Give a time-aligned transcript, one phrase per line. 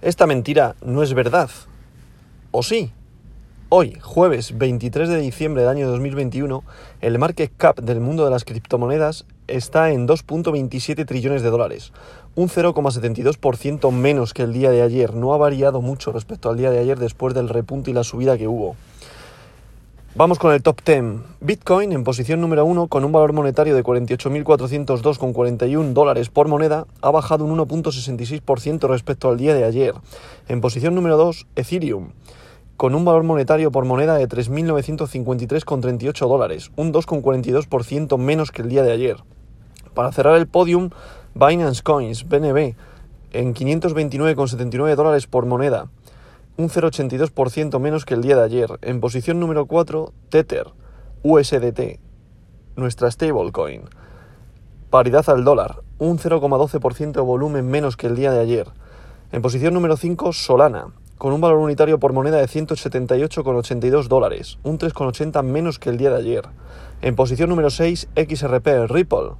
[0.00, 1.50] Esta mentira no es verdad.
[2.52, 2.92] ¿O sí?
[3.68, 6.62] Hoy, jueves 23 de diciembre del año 2021,
[7.00, 11.92] el market cap del mundo de las criptomonedas está en 2.27 trillones de dólares,
[12.36, 15.14] un 0,72% menos que el día de ayer.
[15.14, 18.38] No ha variado mucho respecto al día de ayer después del repunte y la subida
[18.38, 18.76] que hubo.
[20.18, 21.04] Vamos con el top 10.
[21.40, 27.12] Bitcoin en posición número 1 con un valor monetario de 48.402,41 dólares por moneda ha
[27.12, 29.94] bajado un 1.66% respecto al día de ayer.
[30.48, 32.08] En posición número 2, Ethereum
[32.76, 38.82] con un valor monetario por moneda de 3.953,38 dólares, un 2,42% menos que el día
[38.82, 39.18] de ayer.
[39.94, 40.90] Para cerrar el podium,
[41.36, 42.74] Binance Coins, BNB,
[43.30, 45.86] en 529,79 dólares por moneda,
[46.58, 48.80] un 0,82% menos que el día de ayer.
[48.82, 50.66] En posición número 4, Tether,
[51.22, 52.00] USDT,
[52.74, 53.82] nuestra stablecoin.
[54.90, 58.66] Paridad al dólar, un 0,12% de volumen menos que el día de ayer.
[59.30, 64.80] En posición número 5, Solana, con un valor unitario por moneda de 178,82 dólares, un
[64.80, 66.42] 3,80 menos que el día de ayer.
[67.02, 69.30] En posición número 6, XRP, Ripple,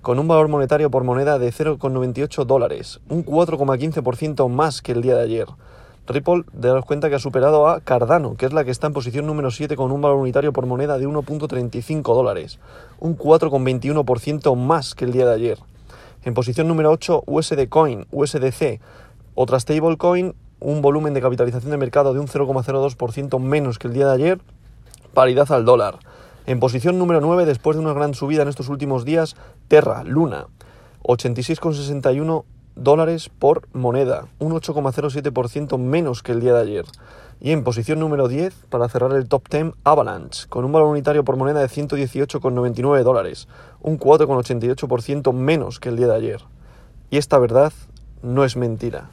[0.00, 5.16] con un valor monetario por moneda de 0,98 dólares, un 4,15% más que el día
[5.16, 5.48] de ayer.
[6.08, 9.26] Ripple, daros cuenta que ha superado a Cardano, que es la que está en posición
[9.26, 12.58] número 7 con un valor unitario por moneda de 1.35 dólares,
[12.98, 15.58] un 4,21% más que el día de ayer.
[16.24, 18.80] En posición número 8, USD Coin, USDC,
[19.34, 24.08] otra stablecoin, un volumen de capitalización de mercado de un 0,02% menos que el día
[24.08, 24.40] de ayer,
[25.14, 25.98] paridad al dólar.
[26.46, 29.36] En posición número 9, después de una gran subida en estos últimos días,
[29.68, 30.46] Terra, Luna,
[31.02, 32.44] 86,61
[32.78, 36.84] dólares por moneda, un 8,07% menos que el día de ayer.
[37.40, 41.24] Y en posición número 10, para cerrar el top 10, Avalanche, con un valor unitario
[41.24, 43.48] por moneda de 118,99 dólares,
[43.80, 46.40] un 4,88% menos que el día de ayer.
[47.10, 47.72] Y esta verdad
[48.22, 49.10] no es mentira.